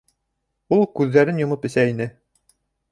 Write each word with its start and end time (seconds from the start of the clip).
Ул 0.77 0.81
күҙҙәрен 1.01 1.43
йомоп 1.45 1.71
эсә 1.71 1.89
ине. 1.95 2.13